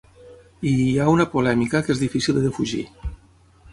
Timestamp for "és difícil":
1.97-2.39